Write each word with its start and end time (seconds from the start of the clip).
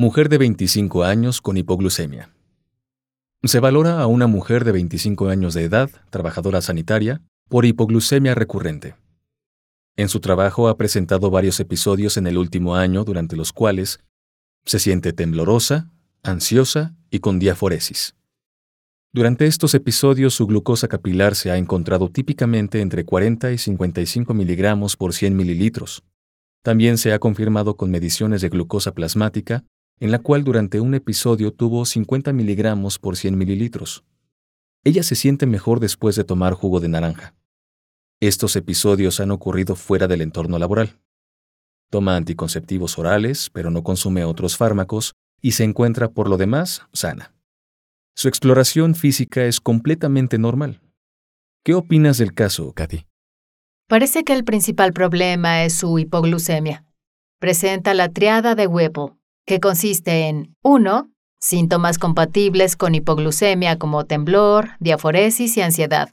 Mujer 0.00 0.28
de 0.28 0.38
25 0.38 1.02
años 1.02 1.40
con 1.40 1.56
hipoglucemia. 1.56 2.30
Se 3.42 3.58
valora 3.58 4.00
a 4.00 4.06
una 4.06 4.28
mujer 4.28 4.64
de 4.64 4.70
25 4.70 5.28
años 5.28 5.54
de 5.54 5.64
edad, 5.64 5.90
trabajadora 6.10 6.62
sanitaria, 6.62 7.20
por 7.48 7.64
hipoglucemia 7.64 8.36
recurrente. 8.36 8.94
En 9.96 10.08
su 10.08 10.20
trabajo 10.20 10.68
ha 10.68 10.76
presentado 10.76 11.32
varios 11.32 11.58
episodios 11.58 12.16
en 12.16 12.28
el 12.28 12.38
último 12.38 12.76
año 12.76 13.02
durante 13.02 13.34
los 13.34 13.52
cuales 13.52 13.98
se 14.64 14.78
siente 14.78 15.12
temblorosa, 15.12 15.90
ansiosa 16.22 16.94
y 17.10 17.18
con 17.18 17.40
diaforesis. 17.40 18.14
Durante 19.12 19.46
estos 19.46 19.74
episodios 19.74 20.32
su 20.32 20.46
glucosa 20.46 20.86
capilar 20.86 21.34
se 21.34 21.50
ha 21.50 21.56
encontrado 21.56 22.08
típicamente 22.08 22.82
entre 22.82 23.04
40 23.04 23.50
y 23.50 23.58
55 23.58 24.32
miligramos 24.32 24.96
por 24.96 25.12
100 25.12 25.34
mililitros. 25.34 26.04
También 26.62 26.98
se 26.98 27.12
ha 27.12 27.18
confirmado 27.18 27.76
con 27.76 27.90
mediciones 27.90 28.42
de 28.42 28.48
glucosa 28.48 28.94
plasmática 28.94 29.64
en 30.00 30.10
la 30.10 30.18
cual 30.18 30.44
durante 30.44 30.80
un 30.80 30.94
episodio 30.94 31.52
tuvo 31.52 31.84
50 31.84 32.32
miligramos 32.32 32.98
por 32.98 33.16
100 33.16 33.36
mililitros. 33.36 34.04
Ella 34.84 35.02
se 35.02 35.14
siente 35.14 35.46
mejor 35.46 35.80
después 35.80 36.16
de 36.16 36.24
tomar 36.24 36.54
jugo 36.54 36.80
de 36.80 36.88
naranja. 36.88 37.34
Estos 38.20 38.56
episodios 38.56 39.20
han 39.20 39.30
ocurrido 39.30 39.76
fuera 39.76 40.08
del 40.08 40.22
entorno 40.22 40.58
laboral. 40.58 40.98
Toma 41.90 42.16
anticonceptivos 42.16 42.98
orales, 42.98 43.50
pero 43.52 43.70
no 43.70 43.82
consume 43.82 44.24
otros 44.24 44.56
fármacos 44.56 45.14
y 45.40 45.52
se 45.52 45.64
encuentra 45.64 46.08
por 46.08 46.28
lo 46.28 46.36
demás 46.36 46.82
sana. 46.92 47.34
Su 48.14 48.28
exploración 48.28 48.94
física 48.94 49.44
es 49.44 49.60
completamente 49.60 50.38
normal. 50.38 50.80
¿Qué 51.64 51.74
opinas 51.74 52.18
del 52.18 52.34
caso, 52.34 52.72
Katy? 52.72 53.06
Parece 53.88 54.24
que 54.24 54.32
el 54.32 54.44
principal 54.44 54.92
problema 54.92 55.64
es 55.64 55.74
su 55.74 55.98
hipoglucemia. 55.98 56.84
Presenta 57.38 57.94
la 57.94 58.08
triada 58.08 58.54
de 58.54 58.66
Whipple, 58.66 59.17
que 59.48 59.60
consiste 59.60 60.28
en 60.28 60.54
1. 60.62 61.10
Síntomas 61.40 61.98
compatibles 61.98 62.76
con 62.76 62.94
hipoglucemia 62.94 63.78
como 63.78 64.04
temblor, 64.04 64.72
diaforesis 64.78 65.56
y 65.56 65.62
ansiedad. 65.62 66.10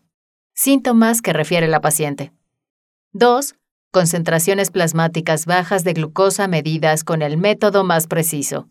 Síntomas 0.53 1.22
que 1.22 1.33
refiere 1.33 1.67
la 1.67 1.81
paciente. 1.81 2.31
2. 3.11 3.56
Concentraciones 3.91 4.72
plasmáticas 4.72 5.45
bajas 5.45 5.83
de 5.83 5.91
glucosa 5.91 6.47
medidas 6.47 7.03
con 7.03 7.22
el 7.22 7.38
método 7.38 7.83
más 7.83 8.08
preciso. 8.08 8.69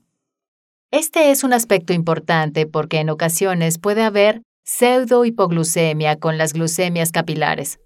Este 0.91 1.31
es 1.31 1.45
un 1.45 1.53
aspecto 1.53 1.92
importante 1.92 2.67
porque 2.67 3.01
en 3.01 3.11
ocasiones 3.11 3.79
puede 3.79 4.03
haber 4.03 4.41
pseudohipoglucemia 4.65 6.17
con 6.17 6.39
las 6.39 6.55
glucemias 6.55 7.12
capilares. 7.12 7.81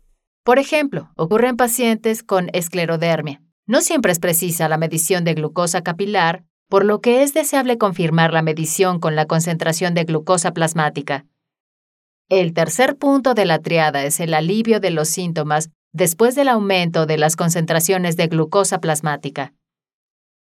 Por 0.45 0.61
ejemplo, 0.61 1.11
ocurre 1.17 1.49
en 1.49 1.57
pacientes 1.57 2.23
con 2.23 2.51
esclerodermia. 2.53 3.43
No 3.67 3.81
siempre 3.81 4.13
es 4.13 4.21
precisa 4.21 4.69
la 4.69 4.79
medición 4.79 5.25
de 5.25 5.35
glucosa 5.35 5.83
capilar 5.83 6.45
por 6.69 6.85
lo 6.85 7.01
que 7.01 7.23
es 7.23 7.35
deseable 7.35 7.79
confirmar 7.79 8.33
la 8.33 8.43
medición 8.43 9.01
con 9.01 9.17
la 9.17 9.27
concentración 9.27 9.95
de 9.95 10.05
glucosa 10.05 10.53
plasmática. 10.53 11.25
El 12.29 12.53
tercer 12.53 12.97
punto 12.97 13.33
de 13.33 13.47
la 13.47 13.59
triada 13.59 14.05
es 14.05 14.21
el 14.21 14.35
alivio 14.35 14.81
de 14.81 14.91
los 14.91 15.09
síntomas 15.09 15.71
después 15.93 16.35
del 16.35 16.49
aumento 16.49 17.07
de 17.07 17.17
las 17.17 17.37
concentraciones 17.37 18.17
de 18.17 18.27
glucosa 18.27 18.81
plasmática. 18.81 19.55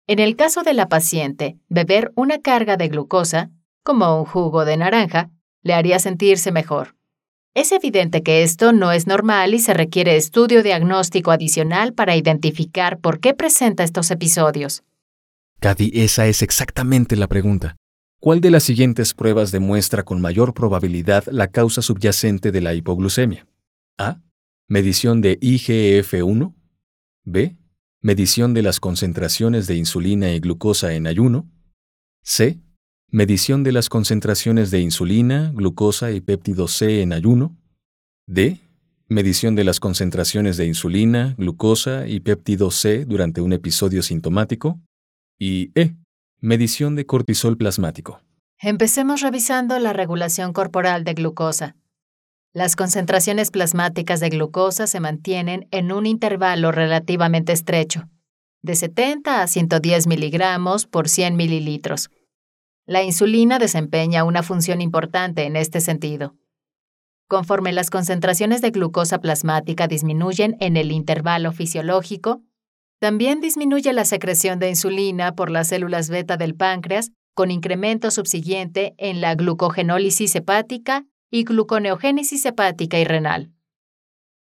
En 0.07 0.19
el 0.19 0.35
caso 0.35 0.63
de 0.63 0.73
la 0.73 0.89
paciente, 0.89 1.57
beber 1.69 2.11
una 2.15 2.39
carga 2.39 2.75
de 2.75 2.87
glucosa, 2.87 3.51
como 3.83 4.19
un 4.19 4.25
jugo 4.25 4.65
de 4.65 4.77
naranja, 4.77 5.29
le 5.61 5.73
haría 5.75 5.99
sentirse 5.99 6.51
mejor. 6.51 6.95
Es 7.53 7.71
evidente 7.71 8.23
que 8.23 8.43
esto 8.43 8.73
no 8.73 8.91
es 8.91 9.07
normal 9.07 9.53
y 9.53 9.59
se 9.59 9.73
requiere 9.73 10.17
estudio 10.17 10.63
diagnóstico 10.63 11.31
adicional 11.31 11.93
para 11.93 12.15
identificar 12.15 12.99
por 12.99 13.19
qué 13.19 13.33
presenta 13.33 13.83
estos 13.83 14.11
episodios. 14.11 14.83
Cady, 15.59 15.91
esa 15.93 16.27
es 16.27 16.41
exactamente 16.41 17.15
la 17.15 17.27
pregunta. 17.27 17.75
¿Cuál 18.19 18.41
de 18.41 18.51
las 18.51 18.63
siguientes 18.63 19.13
pruebas 19.13 19.51
demuestra 19.51 20.03
con 20.03 20.21
mayor 20.21 20.53
probabilidad 20.53 21.25
la 21.27 21.47
causa 21.47 21.81
subyacente 21.81 22.51
de 22.51 22.61
la 22.61 22.73
hipoglucemia? 22.73 23.47
A. 23.97 24.21
Medición 24.67 25.21
de 25.21 25.39
IGF-1. 25.39 26.53
B. 27.23 27.55
Medición 28.01 28.53
de 28.53 28.61
las 28.61 28.79
concentraciones 28.79 29.67
de 29.67 29.75
insulina 29.75 30.31
y 30.31 30.39
glucosa 30.39 30.93
en 30.93 31.07
ayuno. 31.07 31.49
C. 32.23 32.59
Medición 33.11 33.63
de 33.63 33.71
las 33.71 33.89
concentraciones 33.89 34.71
de 34.71 34.81
insulina, 34.81 35.51
glucosa 35.53 36.11
y 36.11 36.21
péptido 36.21 36.67
C 36.67 37.01
en 37.01 37.13
ayuno. 37.13 37.55
D. 38.27 38.59
Medición 39.07 39.55
de 39.55 39.63
las 39.63 39.79
concentraciones 39.79 40.57
de 40.57 40.65
insulina, 40.65 41.35
glucosa 41.37 42.07
y 42.07 42.19
péptido 42.21 42.71
C 42.71 43.05
durante 43.05 43.41
un 43.41 43.53
episodio 43.53 44.01
sintomático. 44.01 44.79
Y 45.37 45.71
E. 45.75 45.95
Medición 46.39 46.95
de 46.95 47.05
cortisol 47.05 47.57
plasmático. 47.57 48.21
Empecemos 48.57 49.19
revisando 49.19 49.77
la 49.79 49.91
regulación 49.91 50.53
corporal 50.53 51.03
de 51.03 51.13
glucosa. 51.13 51.75
Las 52.53 52.77
concentraciones 52.77 53.51
plasmáticas 53.51 54.21
de 54.21 54.29
glucosa 54.29 54.87
se 54.87 55.01
mantienen 55.01 55.67
en 55.71 55.91
un 55.91 56.05
intervalo 56.05 56.71
relativamente 56.71 57.51
estrecho, 57.51 58.07
de 58.61 58.75
70 58.75 59.41
a 59.41 59.47
110 59.47 60.07
miligramos 60.07 60.85
por 60.85 61.09
100 61.09 61.35
mililitros. 61.35 62.09
La 62.85 63.03
insulina 63.03 63.59
desempeña 63.59 64.23
una 64.23 64.41
función 64.41 64.79
importante 64.79 65.43
en 65.43 65.57
este 65.57 65.81
sentido. 65.81 66.35
Conforme 67.27 67.73
las 67.73 67.89
concentraciones 67.89 68.61
de 68.61 68.71
glucosa 68.71 69.19
plasmática 69.19 69.87
disminuyen 69.87 70.55
en 70.61 70.77
el 70.77 70.93
intervalo 70.93 71.51
fisiológico, 71.51 72.41
también 72.99 73.41
disminuye 73.41 73.91
la 73.93 74.05
secreción 74.05 74.59
de 74.59 74.69
insulina 74.69 75.35
por 75.35 75.51
las 75.51 75.67
células 75.67 76.09
beta 76.09 76.37
del 76.37 76.55
páncreas, 76.55 77.11
con 77.33 77.51
incremento 77.51 78.11
subsiguiente 78.11 78.95
en 78.97 79.21
la 79.21 79.35
glucogenólisis 79.35 80.35
hepática 80.35 81.05
y 81.29 81.43
gluconeogénesis 81.43 82.45
hepática 82.45 82.97
y 82.97 83.03
renal. 83.03 83.51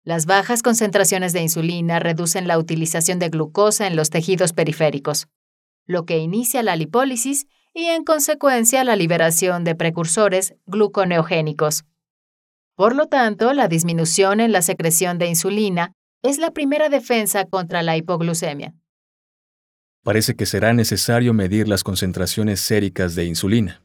Las 0.02 0.26
bajas 0.26 0.62
concentraciones 0.62 1.32
de 1.32 1.42
insulina 1.42 2.00
reducen 2.00 2.48
la 2.48 2.58
utilización 2.58 3.18
de 3.18 3.28
glucosa 3.28 3.86
en 3.86 3.96
los 3.96 4.10
tejidos 4.10 4.52
periféricos, 4.52 5.28
lo 5.86 6.04
que 6.04 6.18
inicia 6.18 6.62
la 6.62 6.74
lipólisis 6.74 7.46
y 7.74 7.84
en 7.84 8.04
consecuencia 8.04 8.82
la 8.82 8.96
liberación 8.96 9.62
de 9.62 9.74
precursores 9.74 10.54
gluconeogénicos. 10.66 11.84
Por 12.74 12.96
lo 12.96 13.06
tanto, 13.06 13.52
la 13.52 13.68
disminución 13.68 14.40
en 14.40 14.52
la 14.52 14.62
secreción 14.62 15.18
de 15.18 15.28
insulina 15.28 15.92
es 16.22 16.38
la 16.38 16.50
primera 16.50 16.88
defensa 16.88 17.44
contra 17.46 17.82
la 17.82 17.96
hipoglucemia. 17.96 18.74
Parece 20.02 20.34
que 20.34 20.46
será 20.46 20.72
necesario 20.72 21.34
medir 21.34 21.68
las 21.68 21.84
concentraciones 21.84 22.60
séricas 22.60 23.14
de 23.14 23.26
insulina. 23.26 23.82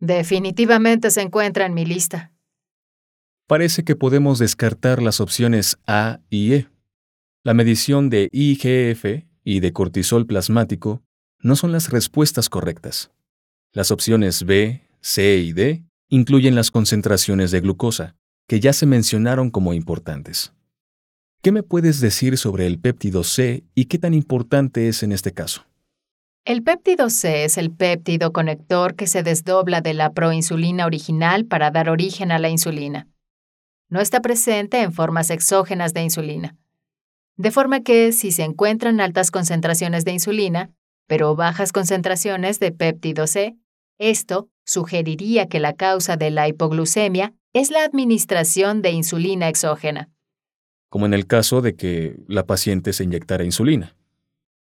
Definitivamente 0.00 1.10
se 1.10 1.22
encuentra 1.22 1.66
en 1.66 1.74
mi 1.74 1.84
lista. 1.84 2.32
Parece 3.46 3.84
que 3.84 3.94
podemos 3.94 4.38
descartar 4.38 5.02
las 5.02 5.20
opciones 5.20 5.78
A 5.86 6.20
y 6.30 6.54
E. 6.54 6.68
La 7.42 7.52
medición 7.52 8.08
de 8.08 8.28
IGF 8.32 9.26
y 9.44 9.60
de 9.60 9.72
cortisol 9.72 10.26
plasmático 10.26 11.02
no 11.40 11.56
son 11.56 11.72
las 11.72 11.90
respuestas 11.90 12.48
correctas. 12.48 13.10
Las 13.72 13.90
opciones 13.90 14.44
B, 14.44 14.80
C 15.02 15.36
y 15.36 15.52
D 15.52 15.84
incluyen 16.08 16.54
las 16.54 16.70
concentraciones 16.70 17.50
de 17.50 17.60
glucosa, 17.60 18.16
que 18.48 18.60
ya 18.60 18.72
se 18.72 18.86
mencionaron 18.86 19.50
como 19.50 19.74
importantes. 19.74 20.54
¿Qué 21.44 21.52
me 21.52 21.62
puedes 21.62 22.00
decir 22.00 22.38
sobre 22.38 22.66
el 22.66 22.78
péptido 22.78 23.22
C 23.22 23.64
y 23.74 23.84
qué 23.84 23.98
tan 23.98 24.14
importante 24.14 24.88
es 24.88 25.02
en 25.02 25.12
este 25.12 25.34
caso? 25.34 25.66
El 26.46 26.62
péptido 26.62 27.10
C 27.10 27.44
es 27.44 27.58
el 27.58 27.70
péptido 27.70 28.32
conector 28.32 28.94
que 28.94 29.06
se 29.06 29.22
desdobla 29.22 29.82
de 29.82 29.92
la 29.92 30.14
proinsulina 30.14 30.86
original 30.86 31.44
para 31.44 31.70
dar 31.70 31.90
origen 31.90 32.32
a 32.32 32.38
la 32.38 32.48
insulina. 32.48 33.08
No 33.90 34.00
está 34.00 34.22
presente 34.22 34.80
en 34.80 34.94
formas 34.94 35.28
exógenas 35.28 35.92
de 35.92 36.04
insulina. 36.04 36.56
De 37.36 37.50
forma 37.50 37.82
que, 37.82 38.12
si 38.12 38.32
se 38.32 38.44
encuentran 38.44 39.02
altas 39.02 39.30
concentraciones 39.30 40.06
de 40.06 40.12
insulina, 40.12 40.70
pero 41.06 41.36
bajas 41.36 41.72
concentraciones 41.72 42.58
de 42.58 42.72
péptido 42.72 43.26
C, 43.26 43.54
esto 43.98 44.48
sugeriría 44.64 45.46
que 45.46 45.60
la 45.60 45.74
causa 45.74 46.16
de 46.16 46.30
la 46.30 46.48
hipoglucemia 46.48 47.34
es 47.52 47.70
la 47.70 47.84
administración 47.84 48.80
de 48.80 48.92
insulina 48.92 49.50
exógena 49.50 50.08
como 50.88 51.06
en 51.06 51.14
el 51.14 51.26
caso 51.26 51.60
de 51.60 51.74
que 51.74 52.16
la 52.28 52.46
paciente 52.46 52.92
se 52.92 53.04
inyectara 53.04 53.44
insulina. 53.44 53.96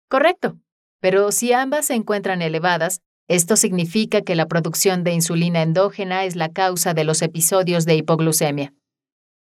Correcto, 0.09 0.59
pero 1.01 1.33
si 1.33 1.53
ambas 1.53 1.87
se 1.87 1.95
encuentran 1.95 2.43
elevadas, 2.43 3.01
Esto 3.27 3.57
significa 3.57 4.21
que 4.21 4.35
la 4.35 4.47
producción 4.49 5.03
de 5.03 5.13
insulina 5.13 5.63
endógena 5.63 6.25
es 6.25 6.37
la 6.37 6.51
causa 6.51 6.93
de 6.93 7.05
los 7.05 7.23
episodios 7.23 7.87
de 7.87 7.97
hipoglucemia. 7.97 8.75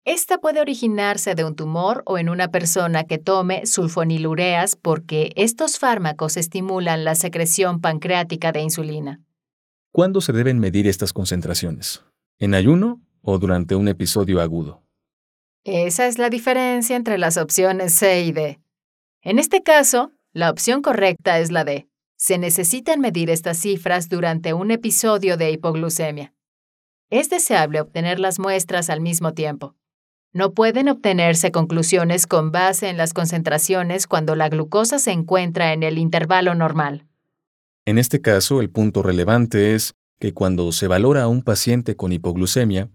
Esta 0.03 0.39
puede 0.39 0.59
originarse 0.59 1.33
de 1.35 1.45
un 1.45 1.55
tumor 1.55 2.03
o 2.05 2.17
en 2.17 2.29
una 2.29 2.49
persona 2.49 3.05
que 3.05 3.19
tome 3.19 3.65
sulfonilureas 3.65 4.75
porque 4.75 5.31
estos 5.35 5.77
fármacos 5.77 6.35
estimulan 6.35 7.05
la 7.05 7.15
secreción 7.15 7.79
pancreática 7.79 8.51
de 8.51 8.61
insulina. 8.61 9.21
¿Cuándo 9.91 10.19
se 10.19 10.33
deben 10.33 10.59
medir 10.59 10.87
estas 10.87 11.13
concentraciones? 11.13 12.03
¿En 12.37 12.55
ayuno 12.55 13.01
o 13.21 13.37
durante 13.39 13.75
un 13.75 13.87
episodio 13.87 14.41
agudo? 14.41 14.83
Esa 15.63 16.07
es 16.07 16.17
la 16.17 16.29
diferencia 16.29 16.95
entre 16.95 17.17
las 17.17 17.37
opciones 17.37 17.93
C 17.93 18.23
y 18.23 18.31
D. 18.31 18.59
En 19.21 19.39
este 19.39 19.61
caso, 19.61 20.11
la 20.31 20.49
opción 20.49 20.81
correcta 20.81 21.39
es 21.39 21.51
la 21.51 21.65
D. 21.65 21.87
Se 22.15 22.37
necesitan 22.37 22.99
medir 23.01 23.29
estas 23.29 23.57
cifras 23.57 24.09
durante 24.09 24.53
un 24.53 24.71
episodio 24.71 25.37
de 25.37 25.51
hipoglucemia. 25.51 26.33
Es 27.09 27.29
deseable 27.29 27.81
obtener 27.81 28.19
las 28.19 28.39
muestras 28.39 28.89
al 28.89 29.01
mismo 29.01 29.33
tiempo. 29.33 29.75
No 30.31 30.53
pueden 30.53 30.89
obtenerse 30.89 31.51
conclusiones 31.51 32.27
con 32.27 32.51
base 32.51 32.87
en 32.87 32.97
las 32.97 33.13
concentraciones 33.13 34.05
cuando 34.05 34.35
la 34.35 34.47
glucosa 34.47 34.99
se 34.99 35.11
encuentra 35.11 35.73
en 35.73 35.81
el 35.81 35.97
intervalo 35.97 36.53
normal. 36.53 37.07
En 37.85 37.97
este 37.97 38.21
caso, 38.21 38.61
el 38.61 38.69
punto 38.69 39.01
relevante 39.01 39.73
es 39.73 39.95
que 40.19 40.33
cuando 40.33 40.71
se 40.71 40.87
valora 40.87 41.23
a 41.23 41.27
un 41.27 41.41
paciente 41.41 41.95
con 41.95 42.11
hipoglucemia, 42.11 42.89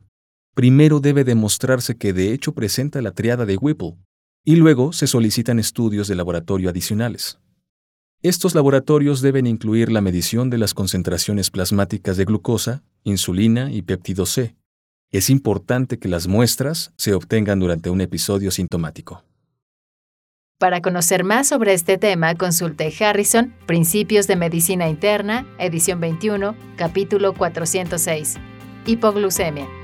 primero 0.55 1.01
debe 1.01 1.25
demostrarse 1.25 1.97
que 1.97 2.13
de 2.13 2.33
hecho 2.33 2.55
presenta 2.55 3.03
la 3.03 3.11
triada 3.11 3.45
de 3.45 3.57
Whipple, 3.57 3.97
y 4.45 4.57
luego 4.57 4.93
se 4.93 5.07
solicitan 5.07 5.59
estudios 5.59 6.09
de 6.09 6.15
laboratorio 6.15 6.71
adicionales. 6.71 7.39
Estos 8.23 8.55
laboratorios 8.55 9.21
deben 9.21 9.47
incluir 9.47 9.93
la 9.93 10.01
medición 10.01 10.49
de 10.49 10.59
las 10.59 10.73
concentraciones 10.73 11.51
plasmáticas 11.51 12.17
de 12.17 12.25
glucosa, 12.25 12.83
insulina 13.03 13.71
y 13.71 13.83
péptido 13.83 14.25
C. 14.25 14.55
Es 15.11 15.29
importante 15.29 15.99
que 15.99 16.09
las 16.09 16.27
muestras 16.27 16.93
se 16.97 17.13
obtengan 17.13 17.61
durante 17.61 17.91
un 17.91 18.01
episodio 18.01 18.51
sintomático. 18.51 19.23
Para 20.59 20.81
conocer 20.81 21.25
más 21.25 21.49
sobre 21.49 21.75
este 21.75 21.99
tema, 21.99 22.35
consulte 22.37 22.93
Harrison, 22.99 23.53
Principios 23.67 24.27
de 24.27 24.37
Medicina 24.37 24.89
Interna, 24.89 25.47
edición 25.59 26.01
21, 26.01 26.57
capítulo 26.77 27.35
406. 27.35 28.37
Hipoglucemia. 28.87 29.84